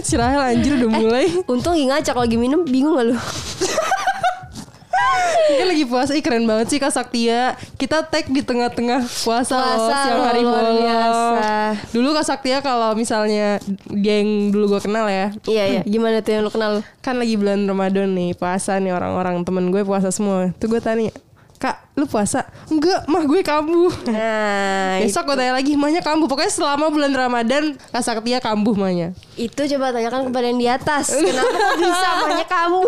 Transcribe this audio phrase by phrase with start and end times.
[0.00, 1.26] si Rahel anjir udah mulai.
[1.46, 3.16] Untung lagi ngacak lagi minum bingung gak lu?
[5.48, 7.56] Ini lagi puasa, ih keren banget sih Kak Saktia.
[7.74, 10.76] Kita tag di tengah-tengah puasa, loh, Puasa siang hari bolong.
[10.78, 11.50] biasa.
[11.88, 13.56] Dulu Kak Saktia kalau misalnya
[13.88, 15.80] dia yang dulu gue kenal ya, Iya iya.
[15.82, 16.84] Gimana tuh yang lu kenal?
[17.00, 20.52] kan lagi bulan Ramadan nih, puasa nih orang-orang temen gue puasa semua.
[20.60, 21.08] Tuh gue tanya,
[21.58, 22.46] Kak, lu puasa?
[22.66, 23.90] Enggak, mah gue kambuh.
[24.06, 26.24] Nah, Besok gue tanya lagi, mahnya kambuh.
[26.24, 29.10] Pokoknya selama bulan Ramadan, Saktia kambuh mahnya.
[29.34, 31.10] itu coba tanyakan kepada yang di atas.
[31.10, 32.80] Kenapa kok bisa banyak kamu?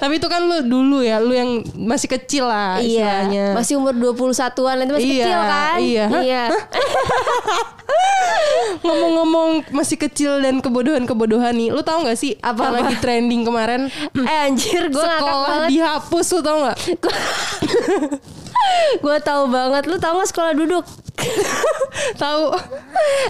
[0.00, 3.52] Tapi itu kan lu dulu ya, lu yang masih kecil lah istilahnya.
[3.52, 5.76] Iya, masih umur 21-an itu masih Iya, kecil kan?
[5.78, 6.06] iya.
[6.16, 6.44] Iya.
[8.76, 12.76] Ngomong-ngomong masih kecil dan kebodohan-kebodohan nih, lu tahu nggak sih Apa-apa?
[12.76, 13.80] yang lagi trending kemarin?
[14.14, 16.78] eh anjir, gue sekolah dihapus lu tau nggak?
[19.00, 19.82] gue tahu banget.
[19.86, 20.84] Lu tahu nggak sekolah duduk?
[22.22, 22.54] tahu?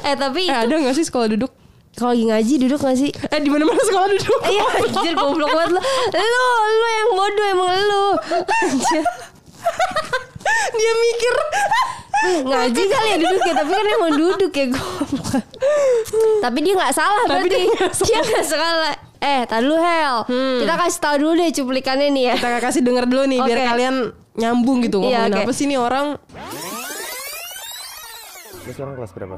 [0.03, 1.53] eh tapi Eh itu ada nggak sih sekolah duduk?
[1.97, 3.09] kalau lagi ngaji duduk gak sih?
[3.09, 4.41] Eh di mana-mana sekolah duduk?
[4.45, 5.81] Iya anjir goblok banget lu.
[6.12, 8.05] Lu lu yang bodoh emang lu.
[8.45, 9.05] Anjir.
[10.77, 11.35] Dia mikir.
[12.17, 15.28] Ngaji kali ya duduk ya tapi kan emang duduk ya goblok.
[16.39, 17.59] Tapi dia nggak salah Tapi berarti.
[17.59, 18.09] dia nggak salah.
[18.09, 18.95] Dia nggak salah.
[19.17, 20.17] Eh, tar dulu Hel.
[20.61, 22.34] Kita kasih tahu dulu deh cuplikannya nih ya.
[22.37, 23.67] Kita kasih denger dulu nih biar Oke.
[23.67, 23.94] kalian
[24.34, 25.42] nyambung gitu Iya, ngomongin oke.
[25.42, 26.06] apa sih nih orang
[28.59, 29.34] Lu sekarang kelas berapa?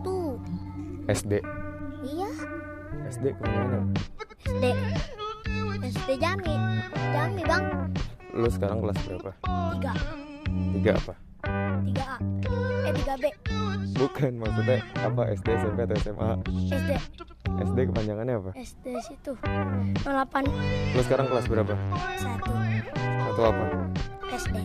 [0.00, 0.38] Tuh,
[1.06, 1.32] SD.
[2.06, 2.30] iya
[3.06, 3.78] SD ke mana?
[4.40, 4.64] SD
[5.82, 6.54] SD Jami
[7.10, 7.64] Jami bang
[8.32, 9.30] Lu sekarang kelas berapa?
[9.74, 9.92] tiga
[10.72, 11.14] Tiga apa?
[11.86, 12.16] Tiga A
[12.88, 13.24] eh tiga B
[13.98, 16.30] Bukan maksudnya apa SD SMP atau SMA?
[16.70, 16.90] SD
[17.58, 18.50] SD kepanjangannya apa?
[18.54, 19.32] SD situ
[20.06, 21.74] 08 Lu sekarang kelas berapa?
[22.14, 22.52] satu
[23.26, 23.64] Satu apa?
[24.30, 24.56] SD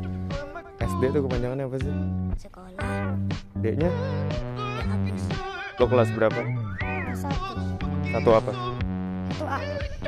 [0.86, 1.94] SD itu kepanjangannya apa sih?
[2.38, 2.88] sekolah
[3.57, 3.90] D-nya?
[3.90, 5.23] ya hapus
[5.81, 6.41] Lu kelas berapa?
[7.18, 7.57] satu
[8.13, 8.52] Satu apa?
[9.34, 9.57] satu A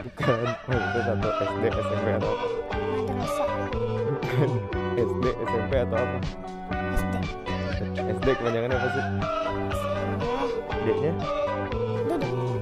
[0.06, 0.38] Bukan
[0.70, 2.48] Maksudnya satu SD, SMP atau apa?
[2.70, 3.50] madrasah
[4.06, 4.50] Bukan
[4.96, 6.18] SD, SMP atau apa?
[6.96, 7.14] SD
[8.16, 9.04] SD kepanjangannya apa sih?
[10.86, 11.12] D-nya?
[12.06, 12.62] duduk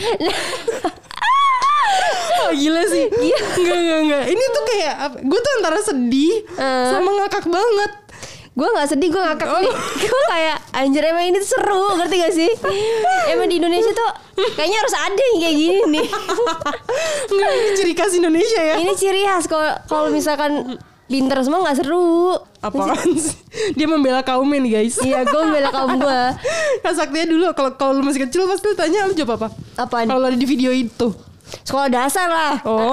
[2.40, 3.06] Oh, gila sih.
[3.06, 4.24] Enggak enggak enggak.
[4.26, 6.86] Ini tuh kayak gue tuh antara sedih Eh.
[6.90, 7.90] sama ngakak banget.
[8.60, 9.60] Gue gak sedih, gue ngakak Oh.
[9.96, 12.50] Gue kayak anjir emang ini seru Ngerti gak sih?
[13.26, 14.10] Emang di Indonesia tuh
[14.52, 16.06] Kayaknya harus ada yang kayak gini nih
[17.32, 18.74] Enggak ini ciri khas Indonesia ya.
[18.76, 20.76] Ini ciri khas Kalau kalau misalkan
[21.08, 23.32] Pinter semua gak seru Apaan sih?
[23.72, 25.00] Dia membela kaumnya nih guys.
[25.00, 26.20] Iya gue bela kaum gue
[26.78, 29.48] Kak Saktia dulu kalau kalau lu masih kecil pasti tanya lu jawab apa?
[29.80, 30.04] Apaan?
[30.04, 31.08] Kalau ada di video itu.
[31.64, 32.92] Sekolah dasar lah Oh.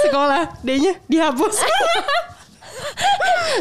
[0.00, 1.56] Sekolah, D-nya dihapus.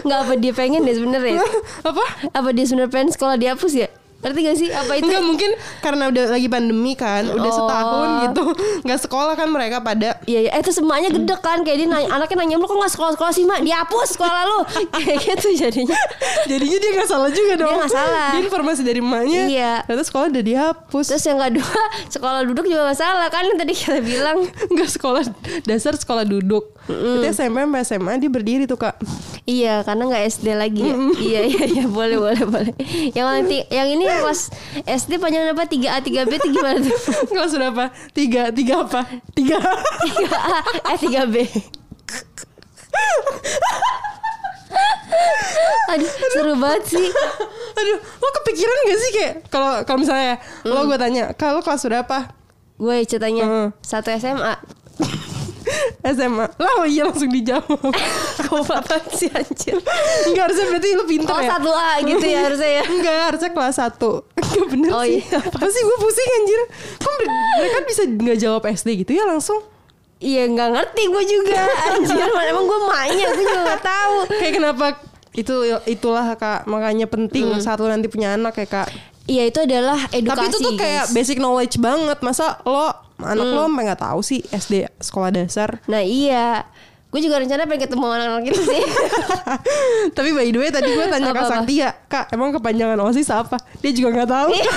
[0.09, 1.45] Nggak apa dia pengen deh sebenernya
[1.89, 2.03] apa?
[2.33, 3.87] Apa dia sebenernya pengen sekolah dihapus ya?
[4.19, 4.67] Ngerti gak sih?
[4.69, 5.05] Apa itu?
[5.05, 5.49] Enggak mungkin
[5.79, 7.55] karena udah lagi pandemi kan, udah Oh.
[7.55, 8.45] setahun gitu.
[8.81, 10.51] Nggak sekolah kan mereka pada Iya, iya.
[10.51, 13.43] Eh terus emaknya gede kan Kayak dia nanya, anaknya nanya Lu kok gak sekolah-sekolah sih
[13.43, 14.59] mak Dihapus sekolah lu
[14.95, 15.99] Kayak gitu jadinya
[16.45, 17.75] Jadinya dia nggak salah juga dong.
[17.75, 18.27] nggak salah.
[18.33, 19.41] Dia informasi dari emaknya.
[19.45, 19.73] Iya.
[19.83, 21.05] Ternyata sekolah udah dihapus.
[21.07, 21.73] Terus yang kedua
[22.15, 24.37] Sekolah duduk juga gak salah Kan yang tadi kita bilang
[24.67, 25.23] Enggak sekolah
[25.63, 26.75] dasar sekolah duduk.
[26.85, 28.97] Itu SMP sampai SMA dia berdiri tuh kak.
[29.45, 32.73] Iya karena gak SD lagi ya Iya iya iya boleh boleh boleh
[33.11, 34.39] Yang nanti Yang ini yang pas
[34.83, 36.97] SD panjang apa 3A 3B itu gimana tuh
[37.29, 37.83] Kelas berapa?
[38.11, 39.01] Tiga, tiga apa?
[39.31, 39.57] Tiga.
[39.61, 40.57] 3A
[40.89, 41.35] Eh 3B
[45.89, 47.07] Aduh seru banget sih
[47.73, 50.37] Aduh, lo kepikiran gak sih kayak kalau kalau misalnya
[50.67, 52.17] lo gue tanya, kalau kelas berapa?
[52.77, 53.67] Gue ceritanya Hmm.
[53.81, 54.53] Satu SMA
[56.11, 56.45] SMA.
[56.55, 57.79] Lah oh iya langsung dijawab.
[58.45, 59.77] Kau apa sih anjir?
[60.25, 61.49] Enggak harusnya berarti lo pinter Oh ya.
[61.53, 62.83] satu A gitu ya harusnya ya.
[62.83, 63.99] Enggak, harusnya kelas 1
[64.35, 65.17] Enggak bener Oh, sih.
[65.19, 65.37] iya.
[65.39, 66.61] Apa sih gue pusing anjir?
[66.97, 69.59] Kok mere- mereka bisa nggak jawab SD gitu ya langsung?
[70.17, 72.19] Iya nggak ngerti gue juga Anjir.
[72.51, 74.15] Emang gue mainnya Gue juga gak tahu.
[74.33, 74.85] Kayak kenapa
[75.31, 75.53] itu
[75.85, 78.89] itulah kak makanya penting satu nanti punya anak ya kak.
[79.23, 81.13] Iya itu adalah edukasi tapi itu tuh kayak guys.
[81.13, 82.17] basic knowledge banget.
[82.19, 82.91] Masa lo
[83.23, 85.79] anak lo sampai nggak tahu sih SD sekolah dasar.
[85.87, 86.63] Nah iya.
[87.09, 88.83] Gue juga rencana pengen ketemu anak-anak itu sih.
[90.17, 91.49] Tapi by the way tadi gue tanya kak?
[91.49, 93.57] Saktia kak emang kepanjangan osis apa?
[93.81, 94.49] Dia juga nggak tahu.
[94.53, 94.73] Iya.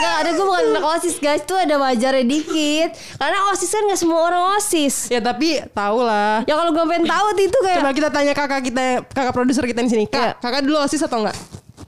[0.00, 1.42] Gak ada gue bukan anak OSIS guys.
[1.44, 2.90] Tuh ada wajarnya dikit.
[3.20, 5.12] Karena OSIS kan gak semua orang OSIS.
[5.12, 6.42] Ya tapi tahu lah.
[6.48, 9.80] Ya kalau gue pengen tahu itu kayak coba kita tanya kakak kita kakak produser kita
[9.84, 10.04] di sini.
[10.08, 11.36] Kak kakak dulu osis atau enggak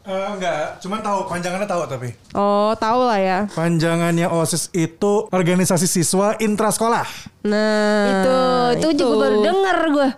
[0.02, 2.10] Eh, enggak, cuman tahu panjangannya tahu tapi.
[2.34, 7.06] oh tahu lah ya Panjangannya OSIS itu organisasi siswa intrasekolah.
[7.46, 8.34] nah Itu
[8.82, 10.08] Itu juga baru denger gue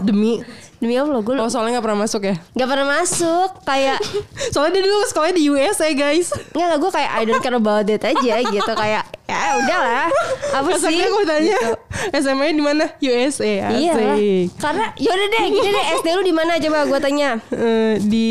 [0.00, 0.40] demi
[0.82, 2.34] Demi Allah gue Oh soalnya gak pernah masuk ya?
[2.52, 4.02] Gak pernah masuk Kayak
[4.52, 6.34] Soalnya dia dulu sekolahnya di USA guys.
[6.50, 10.10] Enggak lah gue kayak I don't care about it aja gitu Kayak ya udahlah.
[10.52, 10.90] Apa sih?
[10.90, 11.70] Kasarnya gue tanya Gitu.
[12.18, 12.84] SMA nya di mana?
[12.98, 14.16] USA Iya lah.
[14.58, 16.58] Karena yaudah deh Gini deh SD lu di mana?
[16.58, 17.30] Coba gue tanya.
[17.48, 18.26] Eh, Di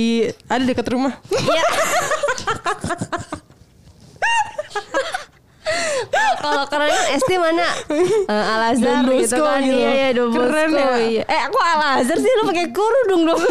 [0.46, 1.16] Ada dekat rumah.
[1.32, 1.64] Iya
[6.42, 7.68] Kalau keren kan SD mana?
[8.32, 9.60] Eh, Al Azhar gitu kan.
[9.60, 9.76] gitu.
[9.76, 10.88] Iya iya Keren ya.
[10.98, 11.24] iya.
[11.26, 13.42] Eh aku Al Azhar sih lu pakai kerudung dong.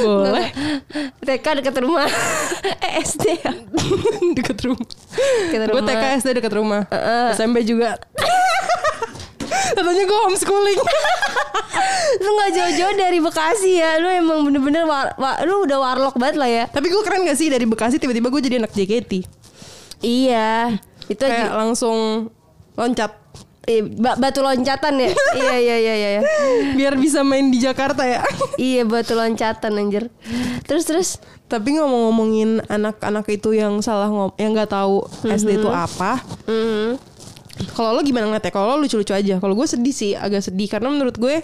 [0.00, 0.48] Boleh
[1.26, 2.06] TK dekat rumah.
[2.84, 3.52] eh SD ya.
[4.32, 4.86] Dekat rumah
[5.48, 5.88] Dekat Gue rumah.
[5.88, 7.28] TK SD dekat rumah Heeh.
[7.32, 7.96] SMP juga
[9.70, 10.78] Katanya gue homeschooling
[12.20, 13.96] Lu gak jauh-jauh dari Bekasi ya.
[13.96, 16.64] Lu emang bener-bener war, wa- lu udah warlock banget lah ya.
[16.66, 19.24] Tapi gue keren gak sih dari Bekasi tiba-tiba gue jadi anak JKT
[20.00, 20.76] Iya.
[21.10, 21.58] Itu Kayak aja.
[21.58, 22.30] langsung
[22.74, 23.12] loncat
[23.62, 25.12] Eh, ba- batu loncatan ya.
[25.36, 26.10] iya iya iya iya.
[26.16, 26.22] iya.
[26.72, 28.24] Biar bisa main di Jakarta ya
[28.58, 30.08] Iya batu loncatan anjir.
[30.64, 31.08] Terus terus
[31.44, 35.84] Tapi ngomong-ngomongin anak-anak itu yang salah ngom yang nggak tahu SD itu Mm-hmm.
[35.84, 36.12] apa.
[36.46, 36.88] Mhm.
[37.70, 38.48] Kalau lo gimana ngeliatnya?
[38.48, 39.36] Kalau lo lucu-lucu aja.
[39.36, 41.42] Kalau gue sedih sih, agak sedih karena menurut gue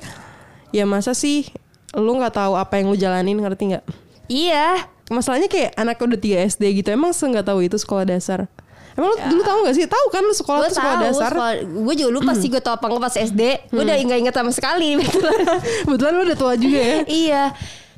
[0.70, 1.50] ya masa sih
[1.92, 3.84] lo nggak tahu apa yang lo jalanin ngerti nggak?
[4.26, 4.88] Iya.
[5.06, 8.48] Masalahnya kayak anak udah 3 SD gitu emang se nggak tahu itu sekolah dasar.
[8.96, 9.84] Emang lo dulu tahu nggak sih?
[9.84, 11.32] Tahu kan lo sekolah Gue tuh sekolah tahu, dasar.
[11.60, 13.42] gue juga lupa sih gue tau apa nggak pas SD.
[13.68, 14.88] Gue udah nggak inget sama sekali.
[15.00, 15.36] betulan.
[15.84, 16.96] Kebetulan lo udah tua juga ya.
[17.06, 17.44] iya.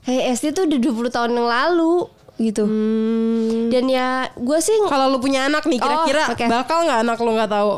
[0.03, 1.93] Kayak SD tuh udah 20 tahun yang lalu
[2.39, 2.65] gitu.
[3.69, 6.47] Dan ya gue sih Kalau lo punya anak nih kira-kira Oh, oke.
[6.47, 7.71] bakal nggak anak lo nggak tahu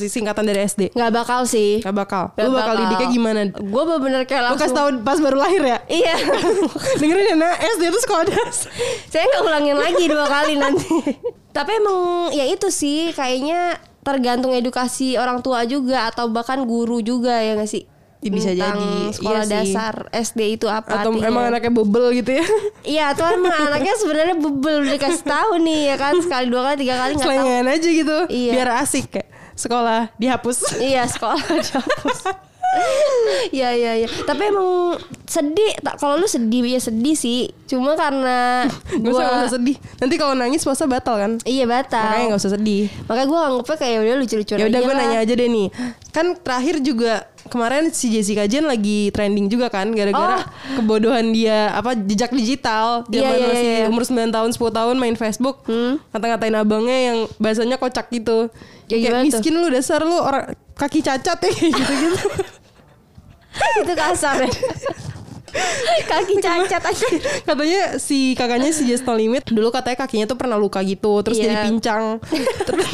[0.00, 0.82] singkatan dari SD?
[0.94, 1.82] nggak bakal sih.
[1.82, 2.30] Gak bakal.
[2.32, 3.40] Nggak Lo bakal didiknya gimana?
[3.50, 4.62] Gue bener-bener kayak langsung.
[4.62, 5.78] kasih tahu pas baru lahir ya?
[5.86, 6.14] Iya.
[7.02, 8.70] Dengerin ya, nah SD itu sekolah dasar.
[9.06, 10.86] Saya nggak ulangin lagi dua kali nanti.
[11.56, 11.98] Tapi emang
[12.30, 17.66] ya itu sih kayaknya tergantung edukasi orang tua juga atau bahkan guru juga ya nggak
[17.66, 17.82] sih?
[18.18, 19.12] Ya, bisa jadi.
[19.12, 19.52] sekolah Iya sih.
[19.70, 21.28] dasar SD itu apa Atau artinya.
[21.28, 22.44] emang anaknya bebel gitu ya?
[22.96, 26.94] Iya atau emang anaknya sebenarnya bebel dikasih tahu nih ya kan sekali dua kali tiga
[26.96, 27.68] kali nggak tahu.
[27.68, 28.16] Aja gitu.
[28.28, 28.52] Iya.
[28.52, 30.58] Biar asik kayak sekolah dihapus.
[30.82, 32.18] Iya sekolah dihapus.
[33.48, 34.08] Iya iya iya.
[34.22, 35.72] Tapi emang sedih.
[35.78, 37.48] Tak kalau lu sedih ya sedih sih.
[37.64, 39.76] Cuma karena Gak usah, gua gak usah sedih.
[39.96, 41.32] Nanti kalau nangis puasa batal kan?
[41.44, 42.02] iya batal.
[42.02, 42.84] Makanya gak usah sedih.
[43.06, 45.66] Makanya gue anggapnya kayak udah lucu-lucuan Ya udah aja gue nanya aja deh nih.
[46.10, 47.12] Kan terakhir juga
[47.46, 53.20] kemarin si Jessica Jen lagi trending juga kan gara-gara kebodohan dia apa jejak digital Iya,
[53.22, 53.86] zaman iya, masih iya.
[53.86, 55.62] umur 9 tahun 10 tahun main Facebook
[56.10, 58.48] ngata-ngatain abangnya yang bahasanya kocak gitu
[58.86, 59.26] Ya, kayak gimana tuh?
[59.34, 62.22] miskin lu dasar lu orang kaki cacat ya gitu-gitu
[63.82, 64.50] itu kasar ya.
[66.06, 67.06] Kaki cacat aja.
[67.48, 71.36] katanya si kakaknya si Just No Limit dulu katanya kakinya tuh pernah luka gitu terus
[71.36, 71.44] Iya.
[71.46, 72.04] jadi pincang
[72.68, 72.86] terus,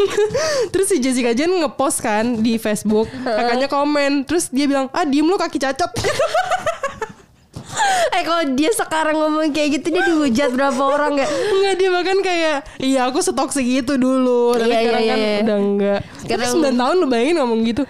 [0.68, 5.24] terus si Jessica Jen ngepost kan di Facebook kakaknya komen terus dia bilang ah diem
[5.24, 5.90] lu kaki cacat
[8.12, 11.24] Eh kalau dia sekarang ngomong kayak gitu dia dihujat berapa orang ya?
[11.24, 15.18] Enggak dia bahkan kayak Iya aku setoksik itu dulu Tapi Iya, iya, sekarang iya, kan
[15.18, 15.38] iya.
[15.40, 17.82] udah enggak Sekarang- Tapi 9 tahun lu bayangin ngomong gitu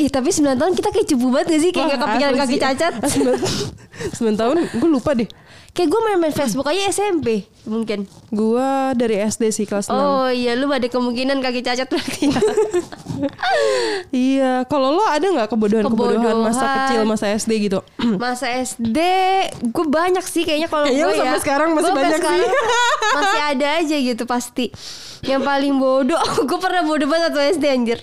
[0.00, 1.70] Ih tapi 9 tahun kita kayak cupu banget gak sih?
[1.76, 2.92] Kayak Wah, gak kepikiran kaki cacat.
[4.16, 5.28] 9 tahun gue lupa deh.
[5.70, 8.02] Kayak gue main-main Facebook aja SMP Mungkin.
[8.34, 12.26] Gua dari SD sih kelas 6 Oh iya lu ada kemungkinan kaki cacat berarti.
[12.26, 12.40] Ya
[14.32, 17.84] Iya Kalau lo ada gak kebodohan-kebodohan masa kecil Masa SD gitu?
[18.24, 18.98] Masa SD
[19.70, 21.42] Gue banyak sih kayaknya kalau gue lu sampai ya.
[21.44, 22.40] sekarang masih banyak sih.
[23.20, 24.66] Masih ada aja gitu pasti.
[25.22, 28.00] Yang paling bodoh Gue pernah bodoh banget waktu SD anjir.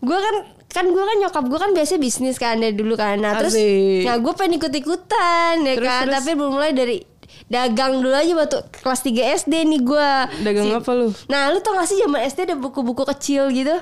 [0.00, 3.16] Gue kan kan gue kan nyokap gue kan biasa bisnis kan dari dulu kan.
[3.16, 3.56] Nah terus
[4.02, 6.02] nah gue pengen ikut ikutan ya Terus, kan.
[6.04, 6.14] terus?
[6.14, 7.00] tapi belum mulai dari
[7.46, 10.10] dagang dulu aja waktu kelas 3 SD nih gue
[10.42, 11.14] Dagang apa lu?
[11.26, 13.76] nah lu tau gak sih zaman SD ada buku-buku kecil gitu?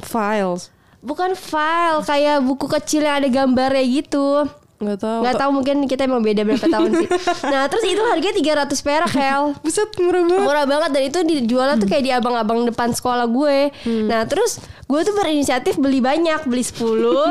[0.00, 0.68] Files.
[0.98, 4.46] Bukan file kayak buku kecil yang ada gambarnya gitu
[4.82, 7.08] Gak tau nggak tahu mungkin kita emang beda berapa tahun sih.
[7.52, 9.42] Nah terus itu harganya 300 perak Hel.
[9.62, 13.70] Buset murah banget Murah banget dan itu dijualnya tuh kayak di abang-abang depan sekolah gue.
[14.10, 14.58] Nah terus
[14.90, 16.82] gue tuh berinisiatif beli banyak, beli 10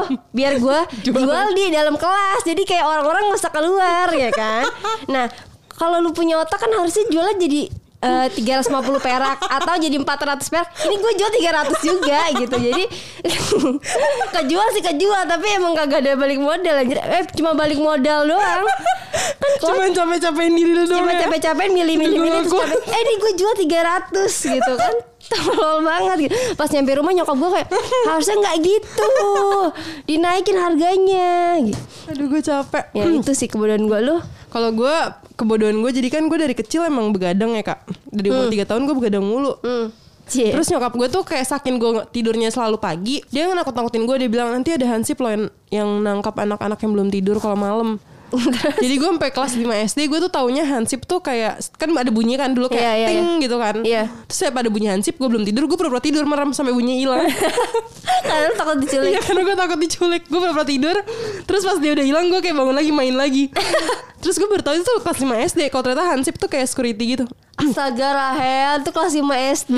[0.38, 0.79] biar gue
[1.12, 2.41] jual di dalam kelas.
[2.48, 4.65] Jadi kayak orang-orang nggak usah keluar ya kan.
[5.13, 5.27] Nah
[5.75, 8.67] kalau lu punya otak kan harusnya jualnya jadi eh, 350
[9.00, 10.67] perak atau jadi 400 perak.
[10.81, 12.55] Ini gue jual 300 juga gitu.
[12.58, 12.84] Jadi
[14.36, 16.98] kejual sih kejual tapi emang kagak ada balik modal anjir.
[16.98, 18.65] Eh cuma balik modal doang.
[19.12, 22.79] Kan Cuman capek-capekin diri lu doang Cuma ya capek-capek milih-milih milih terus aku- capek.
[22.88, 24.93] Eh ini gue jual 300 gitu kan
[25.31, 27.69] Tolol banget gitu Pas nyampe rumah nyokap gue kayak
[28.11, 29.11] Harusnya nggak gitu
[30.05, 31.31] Dinaikin harganya
[31.63, 31.81] gitu.
[32.11, 34.19] Aduh gue capek Ya itu sih kebodohan gue lu
[34.51, 34.95] Kalau gue
[35.39, 38.81] kebodohan gue jadi kan gue dari kecil emang begadang ya kak Dari umur 3 tahun
[38.85, 40.01] gue begadang mulu hmm.
[40.31, 40.55] Cie.
[40.55, 44.15] Terus nyokap gue tuh kayak saking gue tidurnya selalu pagi, dia nakut-nakutin gue.
[44.15, 48.00] Dia bilang nanti ada hansip loh yang, yang nangkap anak-anak yang belum tidur kalau malam.
[48.83, 52.39] Jadi gue sampai kelas 5 SD gue tuh taunya hansip tuh kayak kan ada bunyi
[52.39, 53.43] kan dulu kayak Iya, iya, ting iya.
[53.43, 53.75] gitu kan.
[53.83, 54.03] Iya.
[54.27, 57.27] Terus saya pada bunyi hansip gue belum tidur gue pura-pura tidur merem sampai bunyi hilang.
[58.27, 59.11] Karena takut diculik.
[59.11, 60.95] Iya karena gue takut diculik Gue pura-pura tidur
[61.43, 63.50] Terus pas dia udah hilang Gue kayak bangun lagi main lagi
[64.21, 67.25] Terus gue baru tahu itu kelas 5 SD Kalau ternyata Hansip tuh kayak security gitu
[67.62, 68.82] Astaga Rahel.
[68.82, 69.22] Tuh kelas 5
[69.62, 69.77] SD.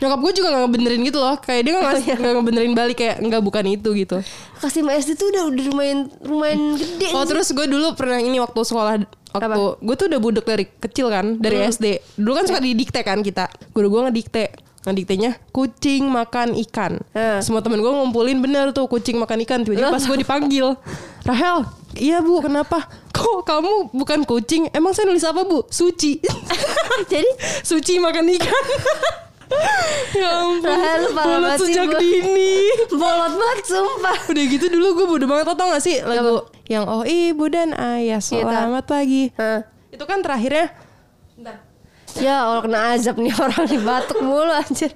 [0.00, 1.36] Nyokap gue juga gak ngebenerin gitu loh.
[1.36, 4.16] Kayak dia gak, ngas- gak ngebenerin balik Kayak enggak bukan itu gitu.
[4.58, 7.12] Kelas 5 SD tuh udah udah lumayan lumayan gede.
[7.12, 7.30] Oh sih.
[7.30, 8.92] terus gue dulu pernah ini waktu sekolah
[9.32, 13.20] Waktu gue tuh udah budek dari kecil kan Dari SD Dulu kan suka didikte kan
[13.20, 13.48] kita.
[13.72, 14.44] Guru gue ngedikte.
[14.82, 16.98] Ngediktenya kucing makan ikan.
[17.14, 17.38] Eh.
[17.38, 19.62] Semua temen gue ngumpulin bener tuh kucing makan ikan.
[19.62, 20.74] Tiba-tiba pas gue dipanggil
[21.22, 21.62] Rahel
[21.96, 22.88] Iya bu kenapa?
[23.12, 24.72] Kok kamu bukan kucing?
[24.72, 25.68] Emang saya nulis apa bu?
[25.68, 26.16] Suci.
[27.12, 27.30] Jadi?
[27.60, 28.64] Suci makan ikan.
[30.16, 30.64] Ya ampun.
[30.64, 32.00] Rahel Bolot sejak Bu.
[32.00, 32.72] dini.
[33.00, 34.16] Bolot banget sumpah.
[34.32, 35.44] Udah gitu dulu gue bodo banget.
[35.52, 39.28] Tau gak sih lagu Yang oh ibu dan ayah selamat pagi.
[39.36, 39.68] Hah.
[39.92, 40.72] Itu kan terakhirnya.
[42.16, 44.92] Ya Allah kena azab nih orang nih batuk mulu anjir.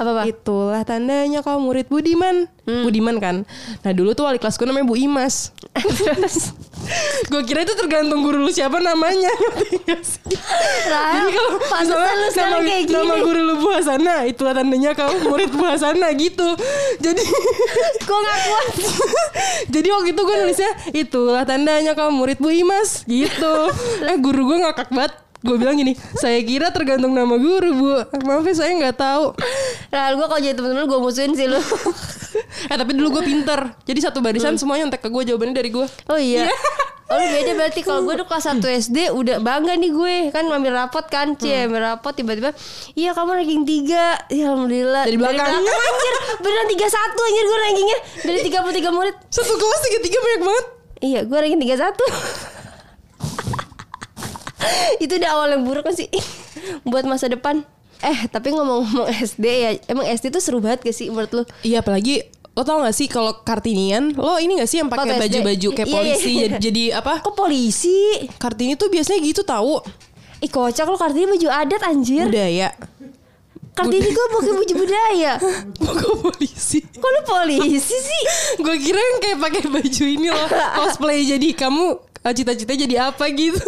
[0.00, 0.24] Apa pak?
[0.32, 2.48] Itulah tandanya kau murid Budiman.
[2.64, 3.36] Budiman kan?
[3.84, 5.52] Nah dulu tuh wali kelas gue namanya Bu Imas.
[5.76, 6.52] Terus?
[7.30, 9.30] Gue kira itu tergantung guru lu siapa namanya.
[10.26, 13.22] Jadi kalau misalnya lu nama, kayak nama gini.
[13.22, 16.48] guru lu Bu Hasana Itulah tandanya kau murid Bu Hasana gitu.
[16.98, 17.22] Jadi
[18.08, 18.66] Gue gak kuat.
[19.70, 23.06] Jadi waktu itu gue nulisnya Itulah tandanya kau murid Bu Imas.
[23.06, 23.54] Gitu.
[24.02, 27.90] Eh guru gue ngakak banget Gue bilang gini Saya kira tergantung nama guru Bu.
[28.22, 29.34] Maaf ya saya nggak tahu.
[29.90, 31.58] Rahel gue kalau jadi temen-temen gue musuhin sih lu.
[32.72, 33.76] Eh tapi dulu gue pinter.
[33.84, 36.48] Jadi satu barisan semuanya nyontek ke gue Jawabannya dari gue Oh iya.
[37.12, 40.16] Oh lu beda berarti kalau gue tuh kelas 1 SD udah bangga nih gue.
[40.32, 42.56] Kan ambil rapot kan cie ambil rapot tiba-tiba
[42.96, 45.04] iya kamu ranking 3 ya alhamdulillah.
[45.04, 45.50] Dari belakang.
[45.60, 47.98] anjir beneran 31 anjir gue rankingnya.
[48.24, 49.14] Dari 33 murid.
[49.28, 50.66] Satu kelas tiga-tiga banyak banget.
[51.02, 52.61] Iya gue ranking 31
[55.04, 56.08] itu udah awal yang buruk kan sih.
[56.90, 57.64] Buat masa depan.
[58.02, 61.42] Eh tapi ngomong-ngomong SD ya emang SD tuh seru banget gak sih menurut lu?
[61.62, 65.68] Iya apalagi Lo tau gak sih kalau Kartinian Lo ini gak sih yang pakai baju-baju
[65.72, 66.40] kayak Iya, iya, polisi iya.
[66.44, 67.24] jadi, jadi apa?
[67.24, 67.96] Kok polisi?
[68.36, 69.80] Kartini tuh biasanya gitu tahu
[70.42, 72.26] ih kocak lu kartini baju adat anjir.
[72.26, 72.74] Budaya.
[73.72, 75.32] Kartini gue pakai baju budaya?
[75.80, 76.82] Kok polisi?
[76.82, 78.22] Kok lu polisi sih?
[78.60, 83.58] Gue kira yang kayak pakai baju ini loh Cosplay jadi kamu Cita-cita jadi apa gitu?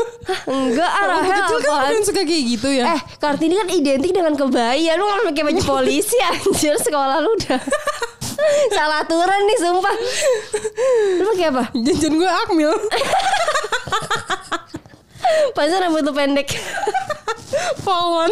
[0.46, 2.02] Enggak ah Waktu kecil kan apaan?
[2.06, 2.94] suka kayak gitu ya.
[2.94, 4.94] Eh Kartini kan identik dengan kebaya.
[4.94, 6.78] Lu gak pakai baju polisi anjir.
[6.78, 7.58] Sekolah lu udah.
[8.76, 9.94] Salah aturan nih sumpah.
[11.18, 11.62] Lu pakai apa?
[11.75, 12.73] Janjian gue akmil.
[15.50, 16.49] Pantesan rambut lu pendek.
[17.82, 18.30] Polwan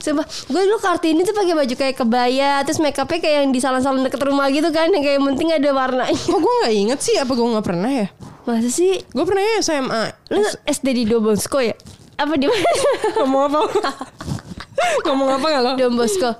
[0.00, 0.60] Sumpah Gue.
[0.62, 4.20] Dulu Kartini tuh pakai baju kayak kebaya Terus make upnya kayak yang di salon-salon deket
[4.20, 6.16] rumah gitu kan Yang kayak penting ada warnanya.
[6.16, 8.06] Kok gue gak inget sih Apa gue gak pernah ya?
[8.42, 8.98] Masa sih?
[9.06, 11.76] Gue pernah ya SMA Lu SD di Dobonsko ya?
[12.16, 12.70] Apa di mana?
[13.18, 13.60] Ngomong apa?
[15.04, 15.72] Ngomong apa gak lo?
[15.76, 16.30] Don Bosco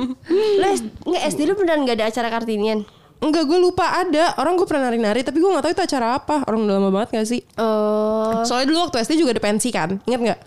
[0.60, 2.84] Lu S- nggak SD lu beneran gak ada acara Kartinian?
[3.16, 4.36] Enggak gue lupa ada.
[4.36, 6.44] Orang gue pernah nari-nari Tapi gue gak tahu itu acara apa.
[6.44, 7.40] Orang udah lama banget gak sih?
[7.56, 8.44] Oh.
[8.44, 10.40] Soalnya dulu waktu SD juga ada pensi kan Ingat gak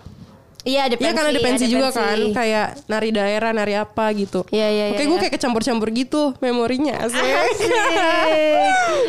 [0.69, 1.97] Iya ada pensi Iya kan ada pensi juga pensi.
[1.97, 4.45] kan Kayak nari daerah Nari apa gitu.
[4.53, 5.21] Iya, iya, Oke iya, gue iya.
[5.25, 7.17] kayak kecampur-campur gitu Memorinya asik.
[7.17, 7.73] Asik.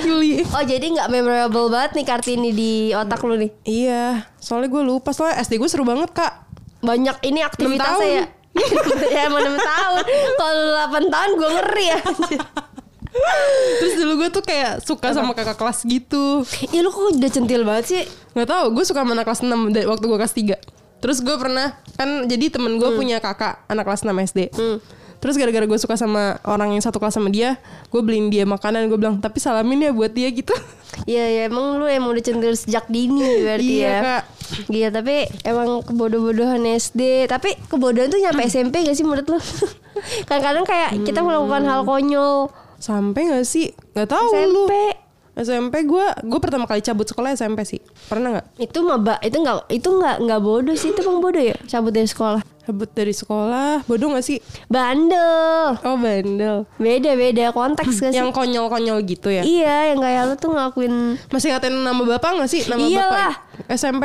[0.08, 3.50] Yuli Oh jadi nggak memorable banget nih Kartini di otak lu nih?
[3.68, 4.04] Iya
[4.40, 5.12] Soalnya gue lupa.
[5.12, 6.32] Soalnya SD gue seru banget kak.
[6.80, 8.24] Banyak ini aktivitasnya ya?
[9.14, 10.02] Ya emang 6 tahun.
[10.34, 11.98] Kalau 8 tahun gue ngeri ya.
[13.82, 16.46] Terus dulu gue tuh kayak Suka sama kakak kelas gitu.
[16.70, 18.02] Ya lu kok udah centil banget sih?
[18.34, 21.36] Gak tau gue suka sama anak kelas 6 dari Waktu gue kelas 3 Terus gue
[21.36, 24.40] pernah Kan jadi temen gue punya kakak Anak kelas 6 SD
[25.20, 28.88] Terus gara-gara gue suka sama orang yang satu kelas sama dia Gue beliin dia makanan
[28.88, 30.52] Gue bilang tapi salamin ya buat dia gitu.
[31.04, 33.98] Iya ya emang lu emang udah centil sejak dini berarti Iya, ya.
[34.00, 34.22] Kak.
[34.66, 35.16] Iya tapi
[35.46, 39.38] emang kebodoh-bodohan SD Tapi kebodohan tuh nyampe SMP gak sih menurut lu?
[40.28, 42.50] Kadang-kadang kayak kita melakukan hal konyol.
[42.80, 43.76] Sampai gak sih?
[43.92, 44.64] Gak tahu lu
[45.32, 47.80] SMP gue Gue pertama kali cabut sekolah SMP sih.
[48.06, 48.46] Pernah gak?
[48.58, 50.90] itu mah ba- itu nggak itu nggak nggak bodoh sih.
[50.90, 52.42] Itu bang bodoh ya cabut dari sekolah.
[52.60, 53.82] Cabut dari sekolah.
[53.82, 54.38] Bodoh gak sih?
[54.66, 55.74] bandel.
[55.80, 56.66] Oh bandel.
[56.76, 57.50] Beda beda.
[57.50, 58.18] Konteks gak sih?
[58.18, 59.42] Yang konyol-konyol gitu ya?
[59.42, 60.94] Iya yang kayak lu tuh ngelakuin
[61.28, 62.62] Masih ngatain nama bapak gak sih?
[62.64, 63.34] Nama Iyalah.
[63.34, 63.34] bapak
[63.70, 64.04] SMP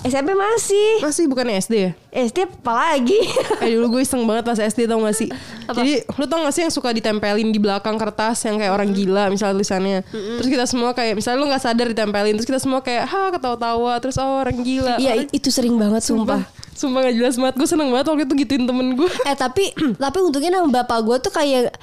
[0.00, 1.04] SMP masih.
[1.04, 1.92] Masih bukan SD ya?
[2.10, 3.20] SD apalagi
[3.62, 5.28] Eh dulu gue iseng banget pas SD tau gak sih?
[5.68, 9.28] Jadi lu tau gak sih yang suka ditempelin di belakang kertas Yang kayak orang gila
[9.28, 9.98] misalnya tulisannya?
[10.08, 13.92] Terus kita semua kayak Misalnya lu gak sadar ditempelin Terus kita semua kayak Ha ketawa-tawa
[13.98, 14.96] Terus oh orang gila.
[14.96, 16.48] Iya i- itu sering banget sumpah.
[16.72, 19.10] Sumpah gak jelas banget Gue seneng banget waktu itu gituin temen gue.
[19.22, 19.68] Eh tapi
[20.00, 21.76] tapi untungnya nama bapak gue tuh kayak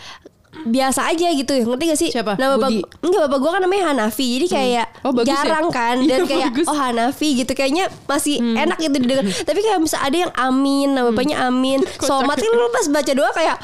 [0.57, 1.53] biasa aja gitu.
[1.53, 2.09] Ngerti gak sih?
[2.09, 2.33] Siapa?
[2.35, 4.27] nama bapak enggak bapak gue kan namanya Hanafi.
[4.39, 5.35] Jadi kayak Oh, bagus ya?
[5.43, 5.95] jarang kan.
[6.01, 6.65] Dan Iya, kayak bagus.
[6.65, 6.71] Hmm.
[6.71, 7.51] oh Hanafi gitu.
[7.53, 9.25] Kayaknya masih enak gitu didengar.
[9.27, 11.79] Tapi kayak bisa ada yang Amin nama bapaknya Amin.
[12.07, 13.57] Somat kan lu pas baca doa kayak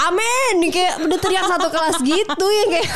[0.00, 0.52] Amin!
[0.58, 2.88] Nih kayak udah teriak satu kelas gitu ya kayak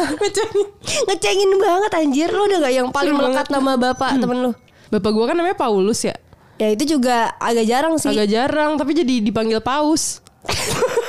[1.06, 2.28] ngecengin banget anjir.
[2.28, 4.50] Lu udah gak yang paling melekat nama bapak temen lu?
[4.88, 6.14] Bapak gue kan namanya Paulus ya.
[6.54, 8.08] Ya itu juga agak jarang sih.
[8.08, 10.22] Agak jarang Tapi jadi dipanggil Paus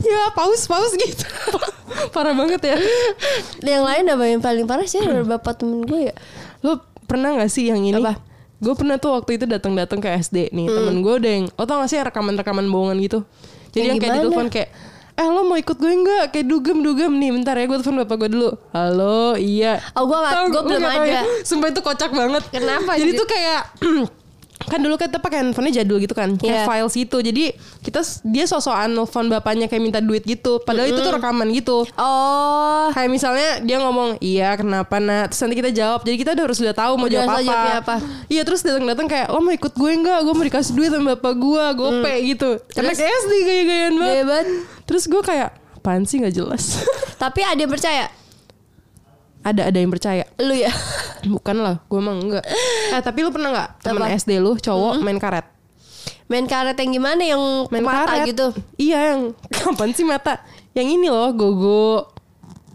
[0.00, 1.24] Ya paus paus gitu
[2.14, 2.76] Parah banget ya
[3.60, 6.14] yang lain apa yang paling parah sih dari bapak temen gue ya
[6.60, 7.96] Lo pernah gak sih yang ini?
[7.96, 8.20] Apa?
[8.58, 11.88] Gue pernah tuh waktu itu datang-datang ke SD nih Temen gue yang Lo tau gak
[11.88, 13.18] sih rekaman-rekaman bohongan gitu
[13.70, 14.70] Jadi Yang yang, kayak di telepon kayak
[15.14, 16.24] Eh lo mau ikut gue enggak?
[16.30, 20.32] Kayak dugem-dugem nih Bentar ya gue telepon bapak gue dulu Halo iya Oh, gua nggak-
[20.32, 21.10] Tau, gua belum nggak tahu ada.
[21.12, 21.22] ya.
[21.42, 23.18] Sumpah itu kocak banget Kenapa, Jadi anjir?
[23.18, 23.60] tuh kayak
[24.68, 27.18] kan dulu kita pakai handphonenya jadul gitu kan kayak files gitu.
[27.18, 30.60] Jadi kita dia sosokan nelfon bapaknya kayak minta duit gitu.
[30.60, 31.88] Padahal itu tuh rekaman gitu.
[31.96, 32.86] Oh.
[32.92, 35.32] Kayak misalnya dia ngomong iya kenapa nak?
[35.32, 36.00] Terus nanti kita jawab.
[36.02, 37.72] Jadi kita udah harus udah tahu mau Udah jawab apa.
[37.80, 37.96] apa.
[38.28, 41.16] iya terus datang datang kayak lo mau ikut gue enggak gue mau dikasih duit sama
[41.16, 42.50] bapak gue gope gitu.
[42.70, 42.98] Karena Terus?
[43.00, 44.24] kayak SD gaya-gayaan banget.
[44.28, 44.46] Banget.
[44.84, 46.20] terus gue kayak apaan sih?
[46.20, 46.64] Nggak jelas.
[47.16, 48.04] Tapi ada yang percaya
[49.48, 50.24] ada ada yang percaya.
[50.36, 50.70] Lu ya?
[51.24, 52.44] Bukan lah gue emang enggak.
[52.88, 54.14] Eh tapi lu pernah nggak temen Apa?
[54.14, 55.46] SD lu cowok main karet?
[56.26, 57.22] Main karet yang gimana?
[57.22, 58.26] Yang main mata karet.
[58.28, 58.46] gitu?
[58.76, 59.20] Iya yang
[59.56, 60.38] kapan sih mata?
[60.72, 62.12] Yang ini loh gogo.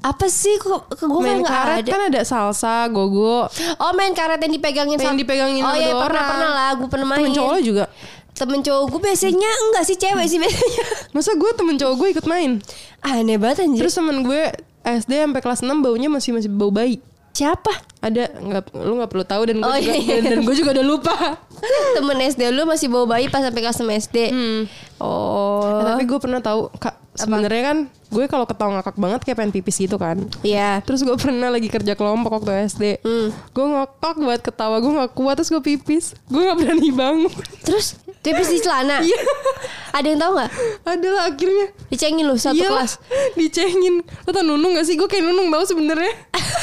[0.01, 0.57] Apa sih?
[0.57, 1.89] Kok ke gue main karet ada?
[1.89, 3.47] kan ada salsa gogo.
[3.77, 6.27] Oh main karet yang dipegangin Yang dipegangin Oh iya pernah orang.
[6.27, 7.19] pernah lah Gue pernah main.
[7.23, 7.85] temen cowok juga?
[8.33, 10.83] Temen cowok gue biasanya Enggak sih cewek sih biasanya.
[11.13, 12.59] Masa gue temen cowok gue ikut main?
[12.99, 13.79] Aneh banget anjir.
[13.79, 14.43] Terus temen gue
[14.83, 16.99] SD sampai kelas 6 baunya masih masih bau bayi
[17.33, 17.73] Siapa?
[17.97, 20.69] Ada nggak lu nggak perlu tahu dan gue Oh, juga iya, dan, dan gue juga
[20.77, 21.15] udah lupa.
[21.97, 24.61] Temen SD lu masih bawa bayi Pas sampai kelas 6 SD Hmm.
[25.01, 25.81] Oh.
[25.81, 27.77] Eh, tapi gue pernah tahu kak sebenarnya kan
[28.09, 30.21] gue kalau ketawa ngakak banget kayak pengen pipis gitu kan.
[30.45, 30.85] Iya.
[30.85, 33.33] Terus gue pernah lagi kerja kelompok waktu SD Hmm.
[33.49, 36.05] Gue ngakak buat ketawa Gue gak kuat Terus gue pipis.
[36.29, 37.33] Gue gak berani bangun.
[37.65, 39.03] Terus Tipis di celana?
[39.03, 39.19] Iya.
[39.91, 40.51] Ada yang tahu nggak?
[40.87, 41.65] Adalah akhirnya.
[41.91, 42.91] Dicengin lu satu Iyalah, kelas?
[43.35, 43.99] Dicengin.
[44.23, 44.95] Lo tau Nunung gak sih?
[44.95, 46.07] Gue kayak Nunung tau sebenarnya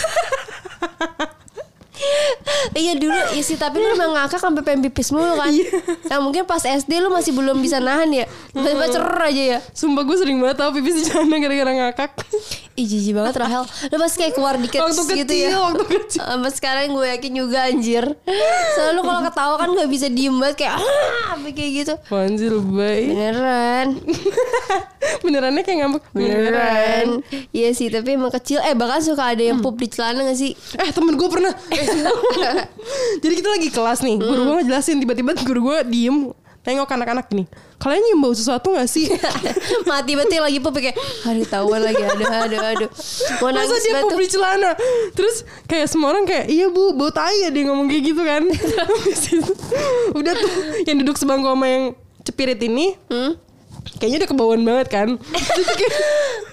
[1.00, 2.49] ハハハハ!
[2.76, 5.50] Iya dulu iya sih tapi lu emang ngakak sampai pengen pipis mulu kan.
[5.50, 5.68] Iya.
[6.10, 8.24] Nah mungkin pas SD lu masih belum bisa nahan ya.
[8.52, 9.58] Tiba-tiba cer aja ya.
[9.72, 12.10] Sumpah gue sering banget tau pipis di celana gara-gara ngakak
[12.78, 13.64] Ih jijik banget Rahel.
[13.66, 15.58] Lu pasti kayak keluar dikit Waktu gitu ya.
[15.60, 18.04] Waktu kecil Sampai sekarang gue yakin juga anjir.
[18.78, 21.94] Soalnya lu kalau ketawa kan gak bisa diem banget kayak ah kayak gitu.
[22.40, 23.88] Sih lebay Beneran.
[25.24, 27.20] Benerannya kayak ngambek Beneran.
[27.52, 30.56] Iya sih tapi emang kecil eh bahkan suka ada yang pup di celana gak sih?
[30.78, 31.84] Eh temen gue pernah eh,
[33.22, 36.16] Jadi kita lagi kelas nih Guru gue ngejelasin Tiba-tiba guru gue diem
[36.60, 37.44] Nengok anak-anak gini
[37.80, 39.08] Kalian nyium bau sesuatu gak sih?
[39.88, 40.92] Mati ya lagi pup kayak
[41.24, 42.90] hari tahuan lagi aduh aduh aduh.
[43.40, 44.70] Mau Masa nangis dia pup di celana
[45.16, 48.42] Terus kayak semua orang kayak Iya bu bau tai ya Dia ngomong kayak gitu kan
[50.20, 50.52] Udah tuh
[50.84, 51.84] Yang duduk sebangku sama yang
[52.28, 53.40] cepirit ini Hmm?
[53.96, 55.08] Kayaknya udah kebauan banget kan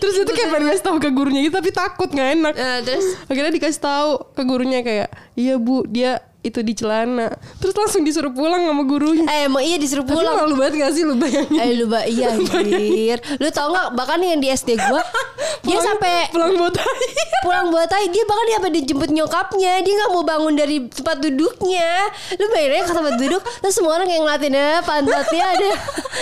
[0.00, 2.54] Terus itu kayak pengen ngasih tahu ke gurunya gitu Tapi takut gak enak.
[2.56, 3.06] Eh, terus?
[3.28, 7.28] Akhirnya dikasih tahu ke gurunya kayak Iya bu dia itu di celana.
[7.60, 9.24] Terus langsung disuruh pulang sama gurunya.
[9.28, 10.36] Eh emang iya disuruh Tapi pulang.
[10.36, 11.60] malu banget gak sih lu bayangin?
[11.60, 13.18] Eh lu ba iya anjir.
[13.36, 15.04] Lu tau gak bahkan yang di SD gua
[15.66, 17.08] Dia sampai Pulang buat tai.
[17.44, 19.72] Pulang buat tai Dia bahkan dia sampai dijemput nyokapnya.
[19.84, 21.90] Dia gak mau bangun dari tempat duduknya.
[22.34, 25.70] Lu bayangin ke tempat duduk Terus semua orang kayak ngeliatin ya pantatnya ada?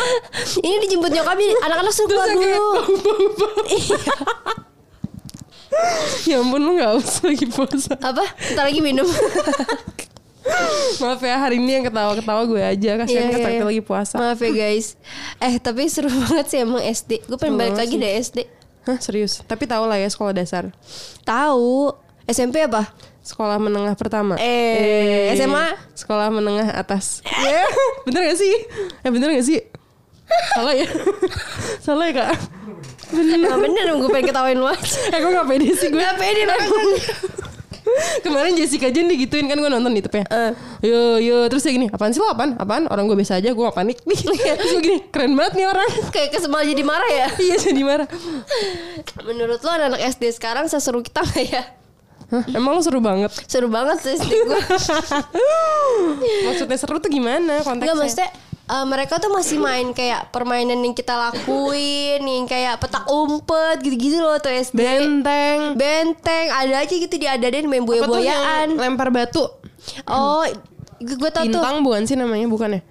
[0.67, 2.69] Ini dijemput nyokapnya Anak-anak suruh keluar yang dulu.
[3.71, 3.99] Iya.
[6.25, 7.93] Ya ampun lu gak usah lagi puasa.
[8.01, 8.25] Apa?
[8.57, 9.05] Ntar lagi minum
[11.03, 12.91] Maaf ya hari ini yang ketawa-ketawa gue aja.
[13.05, 14.17] Kasian Iya, kan iya, lagi puasa.
[14.17, 14.97] Maaf ya guys.
[15.41, 18.39] Eh tapi seru banget sih emang SD Gue pengen balik lagi deh SD
[18.87, 19.43] Hah serius?
[19.43, 20.71] Tapi tau lah ya sekolah dasar.
[21.27, 21.91] Tahu
[22.31, 22.87] SMP apa?
[23.27, 24.39] Sekolah menengah pertama.
[24.39, 25.75] Eh, SMA?
[25.99, 27.19] Sekolah menengah atas.
[27.27, 27.67] Ya
[28.07, 28.55] Bener gak sih?
[29.03, 29.59] Eh bener gak sih?
[30.55, 30.87] Salah ya?
[31.83, 32.31] Salah ya kak?
[33.11, 33.39] Bener.
[33.43, 35.99] Nah, bener gue pengen ketawain lu aja Eh gue gak pede sih gue?
[35.99, 36.71] Gak pede banget
[38.25, 40.51] Kemarin Jessica Jen digituin kan gue nonton di ya Eh.
[40.83, 42.59] Yo yo Terus dia gini Apaan sih lo apaan?
[42.59, 42.91] Apaan?
[42.91, 43.99] Orang gue biasa aja Gue gak panik
[44.59, 48.09] Terus gue gini Keren banget nih orang Kayak kesel jadi marah ya Iya jadi marah
[49.23, 51.63] Menurut lo anak SD sekarang seseru kita gak ya?
[52.27, 54.61] Hah, Emang lo seru banget Seru banget sih SD gue
[56.51, 57.95] Maksudnya seru tuh gimana konteksnya?
[57.95, 58.29] Enggak maksudnya
[58.67, 64.19] eh, mereka tuh masih main kayak permainan yang kita lakuin Yang kayak petak umpet gitu-gitu
[64.19, 69.09] loh tuh SD Benteng Benteng Ada aja gitu diadain main Apa tuh yang buaya-buayaan Lempar
[69.11, 69.47] batu
[70.07, 70.43] Oh
[70.97, 72.83] gue tau tuh Bintang bukan sih namanya Bukan ya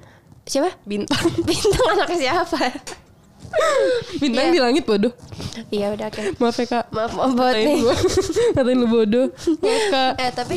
[0.45, 0.69] Siapa?
[0.85, 1.25] Bintang.
[1.49, 2.69] Bintang anaknya siapa?
[4.21, 4.53] Bintang Iya.
[4.53, 5.13] di langit bodoh.
[5.73, 6.21] Iya udah oke.
[6.37, 6.85] Maaf ya kak.
[6.93, 7.81] Maaf maaf banget Katain nih.
[8.55, 9.27] Katain lu bodoh.
[9.63, 10.11] Maaf kak.
[10.21, 10.55] Eh tapi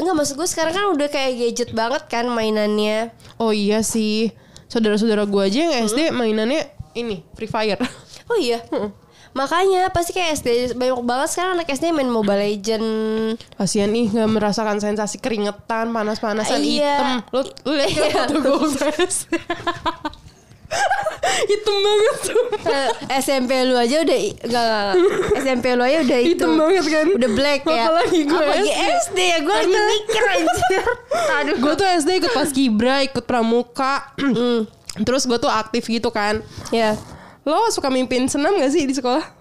[0.00, 4.32] Enggak maksud gue sekarang kan udah kayak gadget banget kan mainannya Oh iya sih.
[4.66, 5.86] Saudara-saudara gue aja yang Hmm.
[5.86, 7.78] SD mainannya ini Free Fire.
[8.26, 8.62] Oh iya
[9.30, 12.86] Makanya pasti kayak SD Banyak banget sekarang anak SD main Mobile Legend
[13.52, 16.94] Kasian nih nggak merasakan sensasi keringetan, panas-panasan Iya.
[16.94, 17.10] hitam.
[17.30, 18.10] Lu lu lihat Iya.
[18.22, 18.54] foto gue.
[21.48, 22.44] hitam banget tuh.
[22.60, 22.88] Eh,
[23.20, 24.92] SMP lu aja udah enggak, enggak.
[25.40, 27.06] SMP lu aja udah itu Hitam banget kan?
[27.16, 28.84] Udah black ya Apalagi gue Apalagi SD.
[29.00, 30.82] SD ya Gue lagi mikir anjir
[31.40, 34.12] Aduh Gue tuh SD ikut paskibra, ikut pramuka.
[34.20, 34.68] Hmm.
[35.00, 36.44] Terus gue tuh aktif gitu kan.
[36.68, 37.00] Ya
[37.48, 39.39] Lo suka mimpin senam gak sih di sekolah?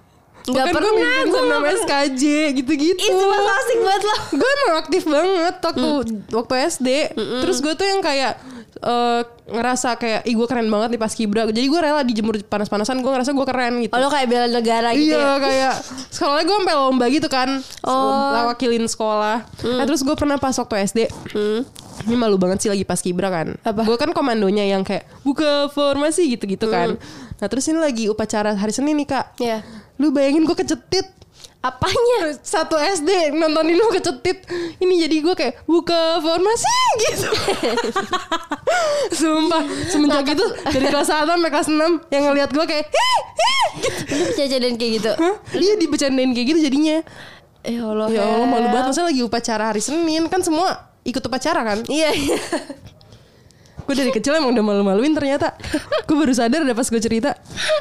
[0.52, 1.60] Bukan pernah, gue pernah.
[1.76, 2.24] SKJ
[2.56, 3.00] gitu-gitu.
[3.00, 6.20] Itu asik banget lo gue emang aktif banget waktu Hmm.
[6.32, 6.88] waktu SD.
[7.16, 8.34] Terus gue tuh yang kayak
[8.80, 11.44] eh, ngerasa kayak ih gue keren banget di paskibra.
[11.46, 13.00] Jadi gue rela dijemur panas-panasan.
[13.00, 13.92] Gue ngerasa gue keren gitu.
[13.92, 15.74] Oh lo kayak bela negara gitu Iya ya kayak
[16.10, 17.50] sekolahnya gue sampai lomba gitu kan
[17.82, 18.48] Oh.
[18.48, 21.00] Wakilin sekolah Nah terus gue pernah pas waktu SD
[22.00, 23.84] Ini malu banget sih lagi pas kibra kan Apa?
[23.84, 26.96] Gue kan komandonya yang kayak Buka formasi gitu-gitu kan
[27.36, 29.60] Nah terus ini lagi upacara hari Senin nih kak Ya
[30.00, 31.08] Lu bayangin gue kecetit.
[31.60, 32.40] Apanya?
[32.40, 34.48] Satu SD nontonin lu kecetit.
[34.80, 36.72] Ini jadi gue kayak Buka formasi
[37.04, 37.28] gitu.
[39.12, 43.66] Sumpah Semenjak itu Dari kelas 1 sampai kelas 6 Yang ngeliat gue kayak Hih, hih,
[43.84, 44.00] gitu.
[44.16, 44.24] Lu
[44.80, 45.12] kayak gitu?
[45.20, 45.36] Hah?
[45.52, 46.98] Iya dibecandain kayak gitu jadinya.
[47.68, 48.96] Ya Allah Ya Allah malu banget.
[48.96, 50.32] Maksudnya lagi upacara hari Senin?
[50.32, 51.80] Kan semua ikut upacara kan?
[51.92, 52.40] Iya iya
[53.90, 55.58] Gue dari kecil emang udah malu-maluin ternyata.
[56.06, 57.34] Gue baru sadar ada pas gue cerita.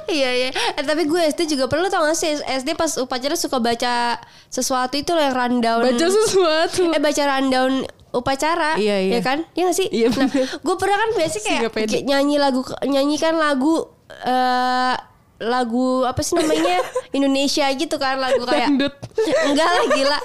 [0.09, 0.49] Iya iya.
[0.81, 2.33] Eh, Tapi gue SD juga perlu tau gak sih?
[2.41, 4.17] SD pas upacara suka baca
[4.49, 5.85] Sesuatu itu loh yang rundown.
[5.85, 6.89] Baca sesuatu.
[6.97, 9.13] Eh baca rundown upacara Iya, iya.
[9.15, 9.45] Ya kan?
[9.53, 9.89] Iya gak sih?
[9.93, 14.97] Iya, Nah gue pernah kan biasa Sih, kayak, kayak Nyanyi lagu Nyanyikan lagu eh
[15.39, 16.83] lagu apa sih namanya?
[17.17, 18.95] Indonesia gitu kan lagu kayak Dangdut.
[19.47, 20.19] Enggak lah gila.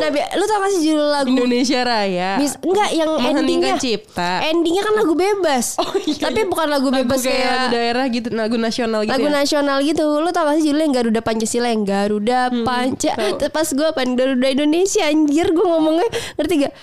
[0.00, 1.28] Nah bi- lu tau gak sih judul lagu?
[1.28, 2.30] Indonesia Raya.
[2.40, 4.40] Mis, enggak yang endingnya cipta.
[4.42, 5.76] endingnya kan lagu bebas.
[5.76, 6.48] Oh, iya, tapi iya.
[6.48, 9.32] bukan lagu Lagu bebas kayak kayak lagu daerah gitu Lagu nasional gitu lagu ya?
[9.34, 10.04] nasional gitu.
[10.24, 14.48] Lu tau gak sih judulnya Garuda Pancasila yang Garuda Panca Terus pas gue apa Garuda
[14.48, 16.08] Indonesia anjir gue ngomongnya.
[16.40, 16.74] Ngerti gak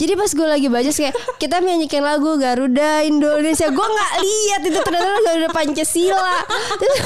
[0.00, 3.68] jadi pas gue lagi baca kayak kita menyanyikan lagu Garuda Indonesia.
[3.68, 6.36] Gue nggak lihat itu ternyata Garuda Pancasila.
[6.80, 6.98] Terus,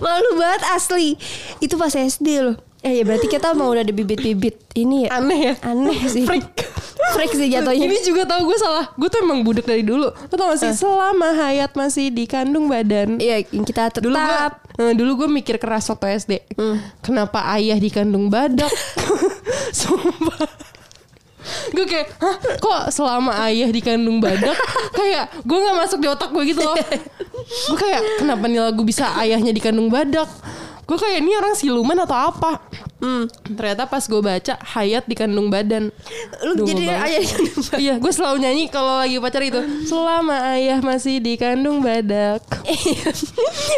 [0.00, 1.20] malu banget asli.
[1.60, 2.56] Itu pas SD loh.
[2.80, 5.20] Eh ya berarti kita mau udah ada bibit-bibit ini ya?
[5.20, 5.54] Aneh ya?
[5.60, 6.24] Aneh sih.
[6.24, 6.56] Freak.
[7.12, 7.84] Freak sih jatuhnya.
[7.84, 8.88] Ini juga tau gue salah.
[8.96, 10.08] Gue tuh emang budak dari dulu.
[10.08, 10.72] Lo tau gak sih?
[10.72, 14.00] Selama hayat masih dikandung badan Iya, kita tetap.
[14.00, 16.32] Dulu gue Dulu gue mikir keras waktu SD
[17.02, 18.70] Kenapa ayah dikandung badak?
[19.78, 20.57] Sumpah
[21.74, 24.56] Gue kayak Hah kok selama ayah dikandung badak
[24.96, 26.76] Kayak Gue gak masuk di otak gue gitu loh
[27.68, 30.28] Gue kayak Kenapa nih lagu bisa ayahnya dikandung badak
[30.88, 32.64] Gue kayak ini orang siluman atau apa
[32.98, 35.94] Hmm, ternyata pas gue baca hayat dikandung badan.
[36.42, 37.22] Lu Dungu jadi ayah.
[37.78, 39.86] Iya, gue selalu nyanyi kalau lagi pacar itu.
[39.86, 42.42] Selama ayah masih dikandung badak.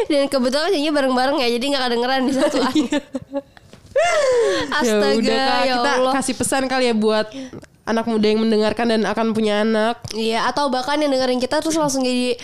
[0.08, 2.64] Dan kebetulan nyanyi bareng-bareng ya, jadi nggak kedengeran di satu.
[4.72, 6.12] Astaga, ya udah Kak, ya kita Allah.
[6.16, 7.28] kasih pesan kali ya buat
[7.82, 9.98] anak muda yang mendengarkan dan akan punya anak.
[10.12, 12.38] Iya, atau bahkan yang dengerin kita terus langsung jadi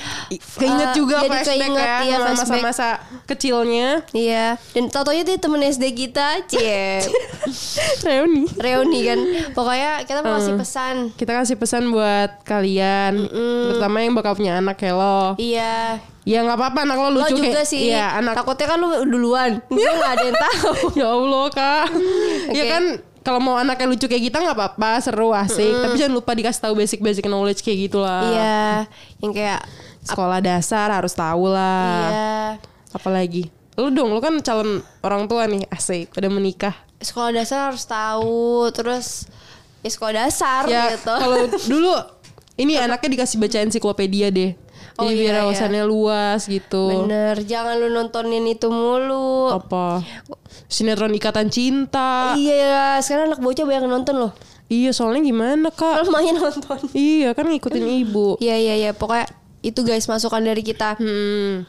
[0.59, 2.39] Keinget eh, juga jadi flashback keinget, ya flashback.
[2.41, 2.89] masa-masa
[3.25, 3.89] kecilnya.
[4.11, 7.05] Iya, dan tau-taunya tuh temen SD kita, cie,
[8.07, 8.49] Reuni.
[8.57, 9.19] reuni kan.
[9.53, 10.95] Pokoknya kita mau kasih pesan.
[11.15, 13.29] Kita kasih pesan buat kalian,
[13.71, 15.37] terutama yang bakal punya anak kayak lo.
[15.37, 17.87] Iya, Ya nggak apa-apa anak lo lo lucu juga kayak sih.
[17.87, 20.71] Iya, anak Takutnya kan lu duluan, gue nggak ada yang tahu.
[20.99, 21.87] ya Allah kak.
[22.57, 22.71] Ya Oke.
[22.75, 22.85] kan
[23.27, 25.67] kalau mau anaknya lucu kayak kita nggak apa-apa, seru asik.
[25.83, 28.23] Tapi jangan lupa dikasih tahu basic-basic knowledge kayak gitulah.
[28.23, 28.87] Iya,
[29.19, 29.61] yang kayak
[30.07, 32.07] Sekolah dasar harus tahu lah.
[32.07, 32.39] iya
[32.95, 36.73] Apalagi lu dong, lu kan calon orang tua nih, asik, udah menikah.
[36.97, 39.29] sekolah dasar harus tahu, terus
[39.83, 41.13] ya sekolah dasar Ya gitu.
[41.13, 41.93] kalau dulu
[42.57, 44.57] ini anaknya dikasih baca ensiklopedia deh.
[44.97, 45.45] Oh, Jadi biar iya, iya.
[45.45, 47.05] wawasannya luas gitu.
[47.05, 49.53] Bener, jangan lu nontonin itu mulu.
[49.53, 50.01] Apa?
[50.73, 52.33] Sinetron Ikatan Cinta.
[52.33, 54.33] Iya, sekarang anak bocah banyak nonton loh.
[54.73, 56.01] Iya, soalnya gimana kak?
[56.01, 56.81] Kalau lumayan nonton.
[56.97, 58.41] Iya kan ngikutin ibu.
[58.41, 59.29] Iya iya iya, pokoknya
[59.61, 60.97] itu guys masukan dari kita.
[60.97, 61.69] Hmm.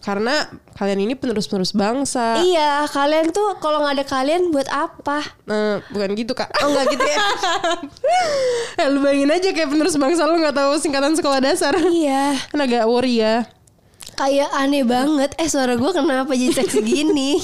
[0.00, 0.32] Karena
[0.74, 2.40] kalian ini penerus-penerus bangsa.
[2.40, 5.20] Iya, kalian tuh kalau nggak ada kalian buat apa?
[5.44, 6.48] Eh, bukan gitu kak.
[6.58, 7.18] Oh nggak gitu ya?
[8.76, 11.76] Eh, lu bayangin aja kayak penerus bangsa lu nggak tahu singkatan sekolah dasar.
[11.92, 13.44] iya, Kan agak worry ya.
[14.16, 15.32] kayak aneh banget.
[15.36, 17.36] Eh suara gue kenapa jadi seksi gini?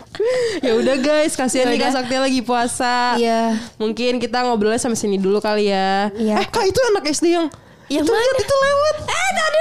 [0.64, 1.80] ya udah guys, kasihan nih.
[1.80, 3.16] Kak Sakti lagi puasa.
[3.16, 3.56] Iya.
[3.76, 6.08] Mungkin kita ngobrolnya sampai sini dulu kali ya.
[6.12, 6.40] Iya.
[6.40, 7.48] Eh kak itu anak SD yang
[7.88, 8.40] Yang mana?
[8.40, 8.96] itu lewat.
[9.04, 9.60] Eh tadi